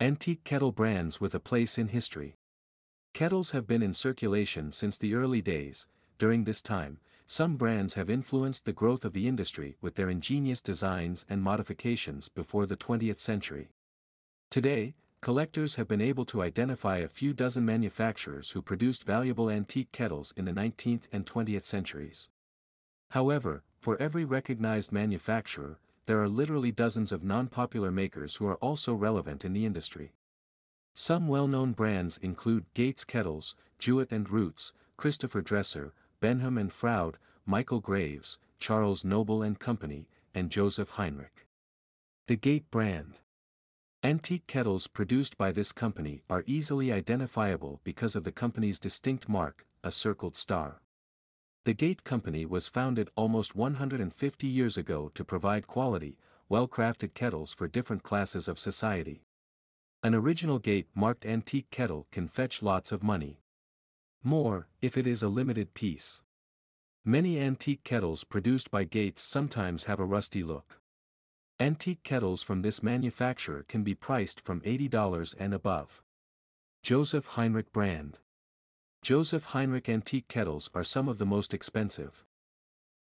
antique 0.00 0.42
kettle 0.42 0.72
brands 0.72 1.20
with 1.20 1.36
a 1.36 1.40
place 1.40 1.78
in 1.78 1.86
history. 1.86 2.34
Kettles 3.12 3.52
have 3.52 3.64
been 3.64 3.80
in 3.80 3.94
circulation 3.94 4.72
since 4.72 4.98
the 4.98 5.14
early 5.14 5.40
days, 5.40 5.86
during 6.18 6.44
this 6.44 6.60
time, 6.60 6.98
some 7.26 7.56
brands 7.56 7.94
have 7.94 8.10
influenced 8.10 8.64
the 8.64 8.72
growth 8.72 9.04
of 9.04 9.12
the 9.12 9.28
industry 9.28 9.76
with 9.80 9.94
their 9.94 10.08
ingenious 10.08 10.60
designs 10.60 11.24
and 11.28 11.42
modifications 11.42 12.28
before 12.28 12.66
the 12.66 12.76
20th 12.76 13.20
century. 13.20 13.68
Today, 14.50 14.94
collectors 15.20 15.76
have 15.76 15.86
been 15.86 16.00
able 16.00 16.24
to 16.26 16.42
identify 16.42 16.98
a 16.98 17.08
few 17.08 17.32
dozen 17.32 17.64
manufacturers 17.64 18.50
who 18.50 18.62
produced 18.62 19.04
valuable 19.04 19.48
antique 19.48 19.92
kettles 19.92 20.34
in 20.36 20.44
the 20.44 20.52
19th 20.52 21.02
and 21.12 21.24
20th 21.24 21.64
centuries. 21.64 22.28
However, 23.10 23.62
for 23.78 23.96
every 24.02 24.24
recognized 24.24 24.90
manufacturer, 24.90 25.78
there 26.06 26.22
are 26.22 26.28
literally 26.28 26.70
dozens 26.70 27.12
of 27.12 27.24
non-popular 27.24 27.90
makers 27.90 28.36
who 28.36 28.46
are 28.46 28.56
also 28.56 28.94
relevant 28.94 29.44
in 29.44 29.52
the 29.52 29.64
industry. 29.64 30.12
Some 30.94 31.26
well-known 31.26 31.72
brands 31.72 32.18
include 32.18 32.66
Gates 32.74 33.04
Kettles, 33.04 33.56
Jewett 33.78 34.12
and 34.12 34.30
Roots, 34.30 34.72
Christopher 34.96 35.40
Dresser, 35.40 35.92
Benham 36.20 36.56
and 36.56 36.72
Froud, 36.72 37.18
Michael 37.44 37.80
Graves, 37.80 38.38
Charles 38.58 39.04
Noble 39.04 39.42
and 39.42 39.58
Company, 39.58 40.08
and 40.34 40.50
Joseph 40.50 40.90
Heinrich. 40.90 41.46
The 42.28 42.36
Gate 42.36 42.70
brand. 42.70 43.18
Antique 44.02 44.46
kettles 44.46 44.86
produced 44.86 45.36
by 45.36 45.50
this 45.50 45.72
company 45.72 46.22
are 46.30 46.44
easily 46.46 46.92
identifiable 46.92 47.80
because 47.84 48.14
of 48.14 48.24
the 48.24 48.32
company's 48.32 48.78
distinct 48.78 49.28
mark, 49.28 49.66
a 49.82 49.90
circled 49.90 50.36
star. 50.36 50.80
The 51.64 51.72
Gate 51.72 52.04
Company 52.04 52.44
was 52.44 52.68
founded 52.68 53.08
almost 53.16 53.56
150 53.56 54.46
years 54.46 54.76
ago 54.76 55.10
to 55.14 55.24
provide 55.24 55.66
quality, 55.66 56.18
well-crafted 56.46 57.14
kettles 57.14 57.54
for 57.54 57.68
different 57.68 58.02
classes 58.02 58.48
of 58.48 58.58
society. 58.58 59.22
An 60.02 60.14
original 60.14 60.58
gate-marked 60.58 61.24
antique 61.24 61.70
kettle 61.70 62.06
can 62.12 62.28
fetch 62.28 62.62
lots 62.62 62.92
of 62.92 63.02
money. 63.02 63.40
More, 64.22 64.68
if 64.82 64.98
it 64.98 65.06
is 65.06 65.22
a 65.22 65.28
limited 65.28 65.72
piece. 65.72 66.20
Many 67.02 67.40
antique 67.40 67.82
kettles 67.82 68.24
produced 68.24 68.70
by 68.70 68.84
Gates 68.84 69.22
sometimes 69.22 69.84
have 69.84 70.00
a 70.00 70.04
rusty 70.04 70.42
look. 70.42 70.82
Antique 71.58 72.02
kettles 72.02 72.42
from 72.42 72.60
this 72.60 72.82
manufacturer 72.82 73.64
can 73.66 73.82
be 73.82 73.94
priced 73.94 74.38
from 74.42 74.60
$80 74.60 75.34
and 75.38 75.54
above. 75.54 76.02
Joseph 76.82 77.28
Heinrich 77.28 77.72
Brand 77.72 78.18
Joseph 79.04 79.44
Heinrich 79.52 79.88
antique 79.90 80.28
kettles 80.28 80.70
are 80.72 80.82
some 80.82 81.10
of 81.10 81.18
the 81.18 81.26
most 81.26 81.52
expensive. 81.52 82.24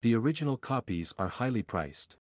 The 0.01 0.15
original 0.15 0.57
copies 0.57 1.13
are 1.19 1.29
highly 1.29 1.63
priced. 1.63 2.17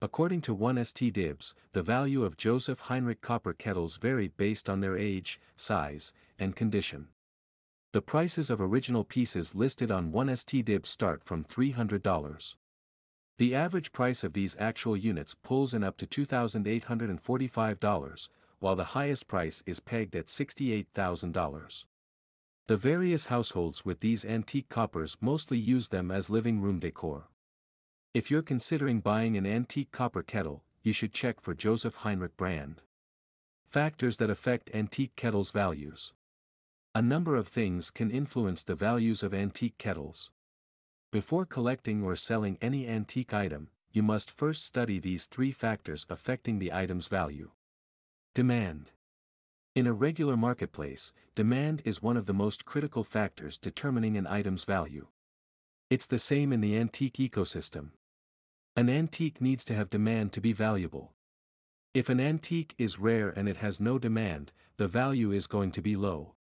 According 0.00 0.42
to 0.42 0.54
1stDibs, 0.54 1.54
the 1.72 1.82
value 1.82 2.22
of 2.22 2.36
Joseph 2.36 2.82
Heinrich 2.82 3.20
copper 3.20 3.54
kettles 3.54 3.96
vary 3.96 4.28
based 4.28 4.70
on 4.70 4.78
their 4.78 4.96
age, 4.96 5.40
size, 5.56 6.12
and 6.38 6.54
condition. 6.54 7.08
The 7.92 8.02
prices 8.02 8.50
of 8.50 8.60
original 8.60 9.02
pieces 9.02 9.52
listed 9.52 9.90
on 9.90 10.12
1stDibs 10.12 10.86
start 10.86 11.24
from 11.24 11.42
$300. 11.42 12.54
The 13.36 13.52
average 13.52 13.90
price 13.90 14.22
of 14.22 14.32
these 14.32 14.56
actual 14.60 14.96
units 14.96 15.34
pulls 15.34 15.74
in 15.74 15.82
up 15.82 15.96
to 15.96 16.06
$2,845, 16.06 18.28
while 18.60 18.76
the 18.76 18.94
highest 18.94 19.26
price 19.26 19.60
is 19.66 19.80
pegged 19.80 20.14
at 20.14 20.26
$68,000. 20.26 21.84
The 22.68 22.76
various 22.76 23.26
households 23.26 23.84
with 23.84 24.00
these 24.00 24.24
antique 24.24 24.68
coppers 24.68 25.16
mostly 25.20 25.58
use 25.58 25.88
them 25.88 26.12
as 26.12 26.30
living 26.30 26.60
room 26.60 26.78
decor. 26.78 27.28
If 28.14 28.30
you're 28.30 28.42
considering 28.42 29.00
buying 29.00 29.36
an 29.36 29.46
antique 29.46 29.90
copper 29.90 30.22
kettle, 30.22 30.62
you 30.82 30.92
should 30.92 31.12
check 31.12 31.40
for 31.40 31.54
Joseph 31.54 31.96
Heinrich 31.96 32.36
brand. 32.36 32.82
Factors 33.68 34.18
that 34.18 34.30
affect 34.30 34.70
antique 34.72 35.16
kettles' 35.16 35.50
values. 35.50 36.12
A 36.94 37.02
number 37.02 37.36
of 37.36 37.48
things 37.48 37.90
can 37.90 38.10
influence 38.10 38.62
the 38.62 38.74
values 38.74 39.22
of 39.22 39.34
antique 39.34 39.78
kettles. 39.78 40.30
Before 41.10 41.44
collecting 41.44 42.02
or 42.02 42.14
selling 42.14 42.58
any 42.60 42.86
antique 42.86 43.34
item, 43.34 43.70
you 43.92 44.02
must 44.02 44.30
first 44.30 44.64
study 44.64 44.98
these 44.98 45.26
three 45.26 45.52
factors 45.52 46.06
affecting 46.08 46.58
the 46.58 46.72
item's 46.72 47.08
value. 47.08 47.50
Demand. 48.34 48.90
In 49.74 49.86
a 49.86 49.92
regular 49.94 50.36
marketplace, 50.36 51.14
demand 51.34 51.80
is 51.86 52.02
one 52.02 52.18
of 52.18 52.26
the 52.26 52.34
most 52.34 52.66
critical 52.66 53.02
factors 53.04 53.56
determining 53.56 54.18
an 54.18 54.26
item's 54.26 54.66
value. 54.66 55.06
It's 55.88 56.06
the 56.06 56.18
same 56.18 56.52
in 56.52 56.60
the 56.60 56.76
antique 56.76 57.14
ecosystem. 57.14 57.92
An 58.76 58.90
antique 58.90 59.40
needs 59.40 59.64
to 59.64 59.74
have 59.74 59.88
demand 59.88 60.34
to 60.34 60.42
be 60.42 60.52
valuable. 60.52 61.14
If 61.94 62.10
an 62.10 62.20
antique 62.20 62.74
is 62.76 62.98
rare 62.98 63.30
and 63.30 63.48
it 63.48 63.56
has 63.58 63.80
no 63.80 63.98
demand, 63.98 64.52
the 64.76 64.88
value 64.88 65.32
is 65.32 65.46
going 65.46 65.72
to 65.72 65.80
be 65.80 65.96
low. 65.96 66.34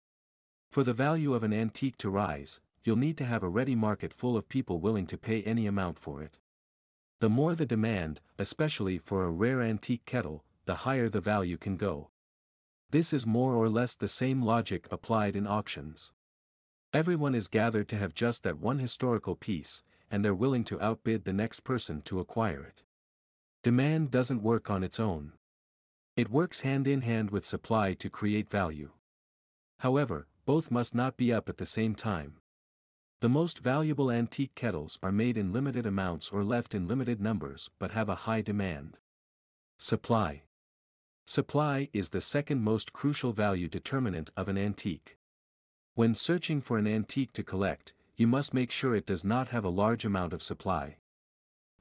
For 0.73 0.83
the 0.83 0.95
value 0.95 1.35
of 1.35 1.43
an 1.43 1.53
antique 1.53 1.99
to 1.99 2.09
rise, 2.09 2.61
you'll 2.83 2.97
need 2.97 3.19
to 3.19 3.27
have 3.27 3.43
a 3.43 3.49
ready 3.51 3.75
market 3.75 4.15
full 4.15 4.39
of 4.39 4.49
people 4.49 4.81
willing 4.81 5.07
to 5.07 5.19
pay 5.19 5.43
any 5.43 5.67
amount 5.67 5.99
for 5.99 6.23
it. 6.23 6.39
The 7.21 7.29
more 7.29 7.55
the 7.55 7.67
demand, 7.67 8.23
especially 8.39 8.97
for 8.97 9.25
a 9.25 9.31
rare 9.31 9.61
antique 9.61 10.07
kettle, 10.07 10.45
the 10.65 10.77
higher 10.77 11.11
the 11.11 11.21
value 11.21 11.59
can 11.59 11.77
go. 11.77 12.09
This 12.91 13.13
is 13.13 13.27
more 13.27 13.55
or 13.55 13.69
less 13.69 13.95
the 13.95 14.09
same 14.09 14.43
logic 14.43 14.89
applied 14.91 15.37
in 15.37 15.47
auctions. 15.47 16.11
Everyone 16.95 17.35
is 17.35 17.47
gathered 17.47 17.87
to 17.89 17.99
have 17.99 18.15
just 18.15 18.45
that 18.45 18.59
one 18.59 18.79
historical 18.79 19.37
piece, 19.37 19.83
and 20.11 20.25
they're 20.25 20.35
willing 20.35 20.65
to 20.65 20.81
outbid 20.81 21.25
the 21.25 21.35
next 21.35 21.65
person 21.65 22.01
to 22.03 22.19
acquire 22.19 22.63
it. 22.63 22.83
Demand 23.63 24.11
doesn't 24.11 24.43
work 24.43 24.71
on 24.71 24.83
its 24.83 24.99
own. 24.99 25.33
It 26.17 26.31
works 26.31 26.63
hand 26.63 26.89
in 26.89 27.03
hand 27.03 27.31
with 27.31 27.45
supply 27.45 27.93
to 27.93 28.09
create 28.09 28.49
value. 28.49 28.93
However, 29.81 30.27
both 30.47 30.71
must 30.71 30.95
not 30.95 31.19
be 31.19 31.31
up 31.31 31.51
at 31.51 31.59
the 31.59 31.67
same 31.67 31.95
time. 31.95 32.39
The 33.21 33.29
most 33.29 33.59
valuable 33.59 34.11
antique 34.11 34.55
kettles 34.55 34.99
are 35.03 35.13
made 35.13 35.37
in 35.37 35.53
limited 35.53 35.85
amounts 35.85 36.31
or 36.31 36.43
left 36.43 36.75
in 36.75 36.89
limited 36.89 37.21
numbers 37.21 37.69
but 37.79 37.91
have 37.91 38.09
a 38.09 38.25
high 38.25 38.41
demand. 38.41 38.97
Supply. 39.77 40.45
Supply 41.31 41.91
is 41.93 42.09
the 42.09 42.23
second 42.23 42.63
most 42.63 42.95
crucial 42.95 43.35
value 43.35 43.69
determinant 43.69 44.31
of 44.35 44.49
an 44.49 44.57
antique. 44.57 45.19
When 45.93 46.15
searching 46.15 46.63
for 46.63 46.79
an 46.79 46.87
antique 46.87 47.35
to 47.35 47.43
collect, 47.43 47.93
you 48.17 48.27
must 48.27 48.55
make 48.55 48.71
sure 48.71 48.95
it 48.95 49.05
does 49.05 49.27
not 49.27 49.49
have 49.49 49.63
a 49.63 49.69
large 49.69 50.07
amount 50.07 50.33
of 50.33 50.43
supply. 50.43 50.97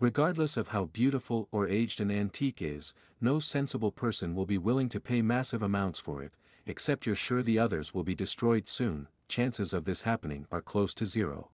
Regardless 0.02 0.58
of 0.58 0.68
how 0.68 0.88
beautiful 0.88 1.48
or 1.50 1.66
aged 1.66 2.02
an 2.02 2.12
antique 2.12 2.62
is, 2.62 2.94
no 3.22 3.40
sensible 3.40 3.90
person 3.90 4.36
will 4.36 4.46
be 4.46 4.58
willing 4.58 4.90
to 4.90 5.00
pay 5.00 5.22
massive 5.22 5.62
amounts 5.62 5.98
for 5.98 6.22
it, 6.22 6.34
except 6.66 7.06
you're 7.06 7.16
sure 7.16 7.42
the 7.42 7.58
others 7.58 7.94
will 7.94 8.04
be 8.04 8.16
destroyed 8.16 8.68
soon, 8.68 9.08
chances 9.30 9.72
of 9.72 9.86
this 9.86 10.02
happening 10.02 10.46
are 10.52 10.62
close 10.62 10.94
to 10.94 11.06
zero. 11.06 11.52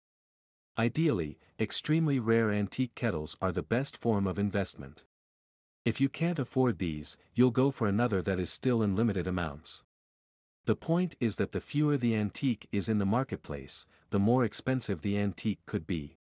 Ideally, 0.79 1.41
extremely 1.59 2.21
rare 2.21 2.53
antique 2.53 2.95
kettles 2.95 3.37
are 3.43 3.51
the 3.51 3.65
best 3.65 3.97
form 3.97 4.29
of 4.29 4.39
investment. 4.39 5.03
If 5.85 6.01
you 6.01 6.11
can't 6.11 6.39
afford 6.39 6.79
these, 6.79 7.17
you'll 7.35 7.51
go 7.51 7.71
for 7.71 7.87
another 7.87 8.21
that 8.23 8.39
is 8.39 8.51
still 8.51 8.83
in 8.83 8.95
limited 8.95 9.27
amounts. 9.27 9.83
The 10.67 10.77
point 10.77 11.17
is 11.21 11.37
that 11.37 11.53
the 11.53 11.61
fewer 11.61 11.97
the 11.97 12.15
antique 12.15 12.69
is 12.71 12.89
in 12.89 12.99
the 12.99 13.07
marketplace, 13.07 13.87
the 14.11 14.19
more 14.19 14.45
expensive 14.45 15.01
the 15.01 15.19
antique 15.19 15.61
could 15.65 15.87
be. 15.87 16.17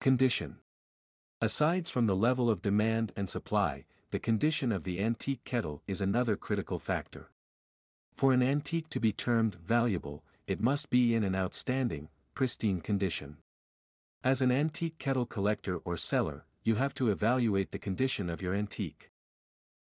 Condition 0.00 0.58
Asides 1.40 1.90
from 1.90 2.06
the 2.06 2.16
level 2.16 2.48
of 2.48 2.62
demand 2.62 3.12
and 3.16 3.28
supply, 3.28 3.84
the 4.12 4.20
condition 4.20 4.70
of 4.70 4.84
the 4.84 5.02
antique 5.02 5.44
kettle 5.44 5.82
is 5.88 6.00
another 6.00 6.36
critical 6.36 6.78
factor. 6.78 7.30
For 8.14 8.32
an 8.32 8.42
antique 8.42 8.88
to 8.90 9.00
be 9.00 9.12
termed 9.12 9.56
valuable, 9.56 10.24
it 10.46 10.60
must 10.60 10.90
be 10.90 11.14
in 11.14 11.24
an 11.24 11.34
outstanding, 11.34 12.08
pristine 12.34 12.80
condition. 12.80 13.38
As 14.22 14.40
an 14.40 14.52
antique 14.52 14.98
kettle 14.98 15.26
collector 15.26 15.76
or 15.78 15.96
seller, 15.96 16.45
you 16.66 16.74
have 16.74 16.92
to 16.92 17.10
evaluate 17.10 17.70
the 17.70 17.78
condition 17.78 18.28
of 18.28 18.42
your 18.42 18.52
antique. 18.52 19.12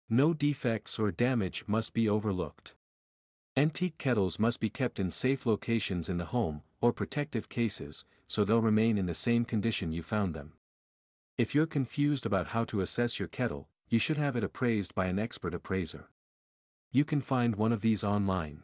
No 0.08 0.36
defects 0.36 1.00
or 1.00 1.12
damage 1.12 1.64
must 1.66 1.96
be 1.96 2.08
overlooked. 2.08 2.76
Antique 3.58 3.98
kettles 3.98 4.38
must 4.38 4.60
be 4.60 4.70
kept 4.70 5.00
in 5.00 5.10
safe 5.10 5.48
locations 5.48 6.10
in 6.10 6.18
the 6.20 6.26
home, 6.26 6.62
or 6.82 6.94
protective 6.94 7.50
cases, 7.50 8.06
so 8.28 8.44
they'll 8.44 8.62
remain 8.62 9.00
in 9.00 9.08
the 9.08 9.16
same 9.16 9.46
condition 9.46 9.92
you 9.92 10.04
found 10.04 10.36
them. 10.36 10.54
If 11.40 11.56
you're 11.56 11.66
confused 11.66 12.24
about 12.24 12.50
how 12.50 12.66
to 12.66 12.82
assess 12.82 13.18
your 13.18 13.30
kettle, 13.30 13.68
you 13.90 13.98
should 13.98 14.18
have 14.18 14.36
it 14.36 14.44
appraised 14.44 14.94
by 14.94 15.08
an 15.08 15.18
expert 15.18 15.56
appraiser. 15.56 16.10
You 16.92 17.04
can 17.04 17.22
find 17.22 17.56
one 17.56 17.72
of 17.72 17.82
these 17.82 18.04
online. 18.04 18.62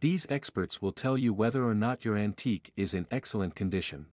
These 0.00 0.26
experts 0.30 0.80
will 0.80 0.92
tell 0.92 1.18
you 1.18 1.34
whether 1.34 1.64
or 1.64 1.74
not 1.74 2.02
your 2.02 2.16
antique 2.16 2.72
is 2.76 2.94
in 2.94 3.06
excellent 3.10 3.54
condition. 3.54 4.06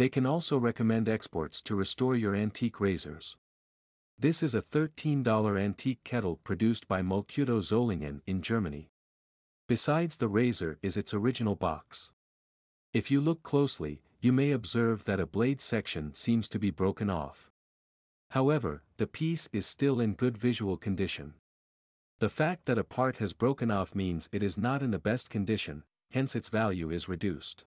They 0.00 0.08
can 0.08 0.24
also 0.24 0.56
recommend 0.56 1.10
exports 1.10 1.60
to 1.60 1.74
restore 1.74 2.16
your 2.16 2.34
antique 2.34 2.80
razors. 2.80 3.36
This 4.18 4.42
is 4.42 4.54
a 4.54 4.62
$13 4.62 5.60
antique 5.60 6.02
kettle 6.04 6.36
produced 6.42 6.88
by 6.88 7.02
Mulcuto 7.02 7.60
Solingen 7.60 8.22
in 8.26 8.40
Germany. 8.40 8.88
Besides 9.68 10.16
the 10.16 10.26
razor 10.26 10.78
is 10.82 10.96
its 10.96 11.12
original 11.12 11.54
box. 11.54 12.12
If 12.94 13.10
you 13.10 13.20
look 13.20 13.42
closely, 13.42 14.00
you 14.22 14.32
may 14.32 14.52
observe 14.52 15.04
that 15.04 15.20
a 15.20 15.26
blade 15.26 15.60
section 15.60 16.14
seems 16.14 16.48
to 16.48 16.58
be 16.58 16.70
broken 16.70 17.10
off. 17.10 17.50
However, 18.30 18.82
the 18.96 19.06
piece 19.06 19.50
is 19.52 19.66
still 19.66 20.00
in 20.00 20.14
good 20.14 20.38
visual 20.38 20.78
condition. 20.78 21.34
The 22.20 22.30
fact 22.30 22.64
that 22.64 22.78
a 22.78 22.84
part 22.84 23.18
has 23.18 23.34
broken 23.34 23.70
off 23.70 23.94
means 23.94 24.30
it 24.32 24.42
is 24.42 24.56
not 24.56 24.80
in 24.80 24.92
the 24.92 24.98
best 24.98 25.28
condition, 25.28 25.82
hence 26.10 26.34
its 26.34 26.48
value 26.48 26.90
is 26.90 27.06
reduced. 27.06 27.66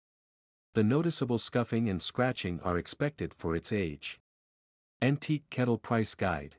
The 0.75 0.85
noticeable 0.85 1.39
scuffing 1.39 1.89
and 1.89 2.01
scratching 2.01 2.61
are 2.63 2.77
expected 2.77 3.33
for 3.35 3.57
its 3.57 3.73
age. 3.73 4.21
Antique 5.01 5.49
Kettle 5.49 5.79
Price 5.79 6.15
Guide 6.15 6.57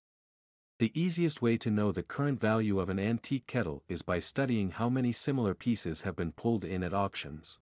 The 0.80 0.92
easiest 1.00 1.42
way 1.42 1.58
to 1.58 1.70
know 1.70 1.92
the 1.92 2.04
current 2.04 2.42
value 2.42 2.80
of 2.80 2.90
an 2.90 3.00
antique 3.00 3.46
kettle 3.46 3.84
is 3.88 4.02
by 4.02 4.20
studying 4.20 4.72
how 4.72 4.90
many 4.90 5.12
similar 5.12 5.54
pieces 5.54 6.02
have 6.02 6.16
been 6.16 6.32
pulled 6.32 6.66
in 6.66 6.84
at 6.84 6.94
auctions. 6.94 7.60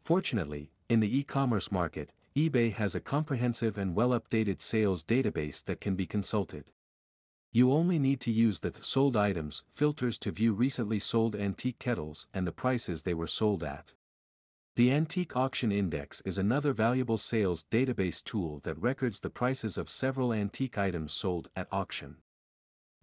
Fortunately, 0.00 0.70
in 0.88 1.00
the 1.00 1.18
e-commerce 1.18 1.70
market, 1.70 2.12
eBay 2.34 2.72
has 2.72 2.94
a 2.94 3.00
comprehensive 3.00 3.76
and 3.76 3.94
well-updated 3.94 4.62
sales 4.62 5.04
database 5.04 5.62
that 5.64 5.80
can 5.80 5.96
be 5.96 6.06
consulted. 6.06 6.64
You 7.52 7.72
only 7.72 7.98
need 7.98 8.20
to 8.20 8.30
use 8.30 8.60
the 8.60 8.72
sold 8.80 9.16
items 9.16 9.64
filters 9.74 10.18
to 10.20 10.32
view 10.32 10.54
recently 10.54 10.98
sold 10.98 11.36
antique 11.36 11.78
kettles 11.78 12.26
and 12.32 12.46
the 12.46 12.52
prices 12.52 13.02
they 13.02 13.14
were 13.14 13.26
sold 13.26 13.62
at. 13.62 13.92
The 14.78 14.92
Antique 14.92 15.34
Auction 15.34 15.72
Index 15.72 16.20
is 16.20 16.38
another 16.38 16.72
valuable 16.72 17.18
sales 17.18 17.64
database 17.68 18.22
tool 18.22 18.60
that 18.62 18.80
records 18.80 19.18
the 19.18 19.28
prices 19.28 19.76
of 19.76 19.90
several 19.90 20.32
antique 20.32 20.78
items 20.78 21.12
sold 21.12 21.48
at 21.56 21.66
auction. 21.72 22.18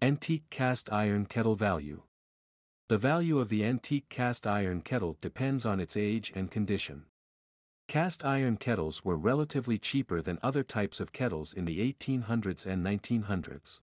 Antique 0.00 0.48
Cast 0.48 0.90
Iron 0.90 1.26
Kettle 1.26 1.54
Value 1.54 2.04
The 2.88 2.96
value 2.96 3.38
of 3.38 3.50
the 3.50 3.62
antique 3.62 4.08
cast 4.08 4.46
iron 4.46 4.80
kettle 4.80 5.18
depends 5.20 5.66
on 5.66 5.78
its 5.78 5.98
age 5.98 6.32
and 6.34 6.50
condition. 6.50 7.04
Cast 7.88 8.24
iron 8.24 8.56
kettles 8.56 9.04
were 9.04 9.18
relatively 9.18 9.76
cheaper 9.76 10.22
than 10.22 10.38
other 10.42 10.62
types 10.62 10.98
of 10.98 11.12
kettles 11.12 11.52
in 11.52 11.66
the 11.66 11.80
1800s 11.92 12.64
and 12.64 12.86
1900s. 12.86 13.82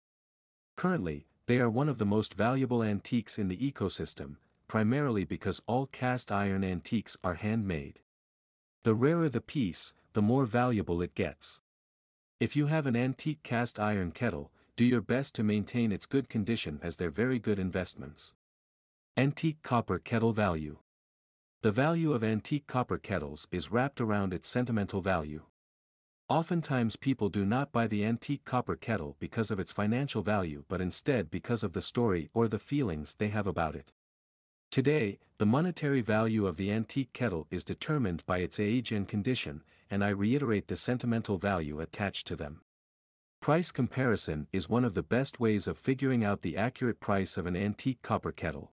Currently, 0.78 1.26
they 1.44 1.58
are 1.60 1.68
one 1.68 1.90
of 1.90 1.98
the 1.98 2.06
most 2.06 2.32
valuable 2.32 2.82
antiques 2.82 3.38
in 3.38 3.48
the 3.48 3.58
ecosystem, 3.58 4.36
primarily 4.68 5.24
because 5.24 5.62
all 5.66 5.86
cast 5.86 6.32
iron 6.32 6.64
antiques 6.64 7.16
are 7.22 7.34
handmade. 7.34 8.00
The 8.84 8.94
rarer 8.94 9.28
the 9.28 9.40
piece, 9.40 9.94
the 10.12 10.22
more 10.22 10.46
valuable 10.46 11.00
it 11.02 11.14
gets. 11.14 11.60
If 12.40 12.56
you 12.56 12.66
have 12.66 12.86
an 12.86 12.96
antique 12.96 13.42
cast 13.42 13.78
iron 13.78 14.10
kettle, 14.10 14.50
do 14.74 14.84
your 14.84 15.00
best 15.00 15.34
to 15.36 15.42
maintain 15.42 15.92
its 15.92 16.06
good 16.06 16.28
condition 16.28 16.80
as 16.82 16.96
they're 16.96 17.10
very 17.10 17.38
good 17.38 17.58
investments. 17.58 18.34
Antique 19.16 19.62
Copper 19.62 19.98
Kettle 19.98 20.32
Value 20.32 20.78
The 21.60 21.70
value 21.70 22.12
of 22.12 22.24
antique 22.24 22.66
copper 22.66 22.98
kettles 22.98 23.46
is 23.52 23.70
wrapped 23.70 24.00
around 24.00 24.32
its 24.32 24.48
sentimental 24.48 25.02
value. 25.02 25.42
Oftentimes 26.28 26.96
people 26.96 27.28
do 27.28 27.44
not 27.44 27.72
buy 27.72 27.86
the 27.86 28.04
antique 28.04 28.46
copper 28.46 28.74
kettle 28.74 29.16
because 29.20 29.50
of 29.50 29.60
its 29.60 29.70
financial 29.70 30.22
value 30.22 30.64
but 30.66 30.80
instead 30.80 31.30
because 31.30 31.62
of 31.62 31.74
the 31.74 31.82
story 31.82 32.30
or 32.32 32.48
the 32.48 32.58
feelings 32.58 33.14
they 33.14 33.28
have 33.28 33.46
about 33.46 33.74
it. 33.74 33.92
Today, 34.72 35.18
the 35.36 35.44
monetary 35.44 36.00
value 36.00 36.46
of 36.46 36.56
the 36.56 36.72
antique 36.72 37.12
kettle 37.12 37.46
is 37.50 37.62
determined 37.62 38.24
by 38.24 38.38
its 38.38 38.58
age 38.58 38.90
and 38.90 39.06
condition, 39.06 39.62
and 39.90 40.02
I 40.02 40.08
reiterate 40.08 40.68
the 40.68 40.76
sentimental 40.76 41.36
value 41.36 41.78
attached 41.78 42.26
to 42.28 42.36
them. 42.36 42.62
Price 43.42 43.70
comparison 43.70 44.46
is 44.50 44.70
one 44.70 44.86
of 44.86 44.94
the 44.94 45.02
best 45.02 45.38
ways 45.38 45.68
of 45.68 45.76
figuring 45.76 46.24
out 46.24 46.40
the 46.40 46.56
accurate 46.56 47.00
price 47.00 47.36
of 47.36 47.44
an 47.44 47.54
antique 47.54 48.00
copper 48.00 48.32
kettle. 48.32 48.72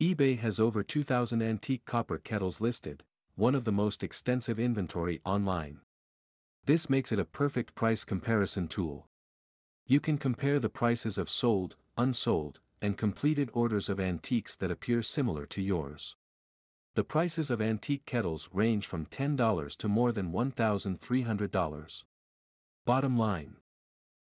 eBay 0.00 0.38
has 0.38 0.58
over 0.58 0.82
2,000 0.82 1.42
antique 1.42 1.84
copper 1.84 2.16
kettles 2.16 2.62
listed, 2.62 3.02
one 3.34 3.54
of 3.54 3.66
the 3.66 3.72
most 3.72 4.02
extensive 4.02 4.58
inventory 4.58 5.20
online. 5.26 5.82
This 6.64 6.88
makes 6.88 7.12
it 7.12 7.18
a 7.18 7.26
perfect 7.26 7.74
price 7.74 8.04
comparison 8.04 8.68
tool. 8.68 9.06
You 9.86 10.00
can 10.00 10.16
compare 10.16 10.58
the 10.58 10.70
prices 10.70 11.18
of 11.18 11.28
sold, 11.28 11.76
unsold, 11.98 12.60
and 12.82 12.96
completed 12.96 13.50
orders 13.52 13.88
of 13.88 14.00
antiques 14.00 14.56
that 14.56 14.70
appear 14.70 15.02
similar 15.02 15.46
to 15.46 15.60
yours. 15.60 16.16
The 16.94 17.04
prices 17.04 17.50
of 17.50 17.62
antique 17.62 18.04
kettles 18.04 18.48
range 18.52 18.86
from 18.86 19.06
$10 19.06 19.76
to 19.76 19.88
more 19.88 20.12
than 20.12 20.32
$1,300. 20.32 22.04
Bottom 22.84 23.16
line. 23.18 23.56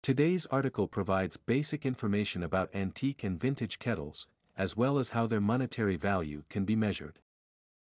Today's 0.03 0.45
article 0.47 0.87
provides 0.87 1.37
basic 1.37 1.85
information 1.85 2.43
about 2.43 2.75
antique 2.75 3.23
and 3.23 3.39
vintage 3.39 3.79
kettles, 3.79 4.27
as 4.57 4.77
well 4.77 4.99
as 4.99 5.11
how 5.11 5.25
their 5.25 5.41
monetary 5.41 5.95
value 5.95 6.43
can 6.49 6.65
be 6.65 6.75
measured. 6.75 7.19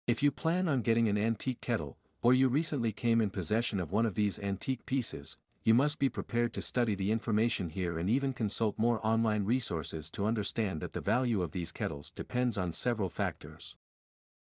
If 0.08 0.24
you 0.24 0.32
plan 0.32 0.68
on 0.68 0.82
getting 0.82 1.08
an 1.08 1.18
antique 1.18 1.62
kettle, 1.62 1.98
or 2.22 2.34
you 2.34 2.50
recently 2.50 2.92
came 2.92 3.22
in 3.22 3.30
possession 3.30 3.80
of 3.80 3.92
one 3.92 4.06
of 4.06 4.16
these 4.16 4.40
antique 4.40 4.86
pieces, 4.86 5.38
you 5.70 5.76
must 5.76 6.00
be 6.00 6.10
prepared 6.10 6.52
to 6.52 6.64
study 6.64 6.96
the 6.96 7.12
information 7.12 7.70
here 7.70 8.00
and 8.00 8.10
even 8.10 8.34
consult 8.34 8.74
more 8.80 9.00
online 9.06 9.46
resources 9.46 10.10
to 10.10 10.26
understand 10.26 10.82
that 10.82 10.94
the 10.94 11.00
value 11.00 11.44
of 11.44 11.52
these 11.52 11.72
kettles 11.72 12.10
depends 12.10 12.58
on 12.58 12.72
several 12.72 13.08
factors. 13.08 13.76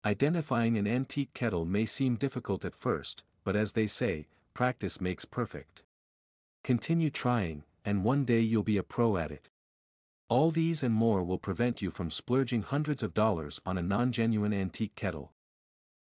Identifying 0.04 0.78
an 0.78 0.86
antique 0.86 1.34
kettle 1.34 1.64
may 1.64 1.86
seem 1.86 2.18
difficult 2.18 2.66
at 2.66 2.76
first, 2.76 3.24
but 3.46 3.56
as 3.56 3.72
they 3.72 3.88
say, 3.88 4.28
practice 4.54 5.00
makes 5.00 5.24
perfect. 5.24 5.84
Continue 6.66 7.10
trying, 7.10 7.64
and 7.86 8.04
one 8.04 8.26
day 8.26 8.42
you'll 8.42 8.62
be 8.62 8.76
a 8.76 8.84
pro 8.84 9.16
at 9.16 9.32
it. 9.32 9.50
All 10.28 10.52
these 10.52 10.84
and 10.84 10.94
more 10.94 11.24
will 11.24 11.40
prevent 11.40 11.82
you 11.82 11.92
from 11.92 12.10
splurging 12.10 12.64
hundreds 12.64 13.02
of 13.02 13.14
dollars 13.14 13.62
on 13.66 13.78
a 13.78 13.82
non-genuine 13.82 14.54
antique 14.54 14.96
kettle. 14.98 15.32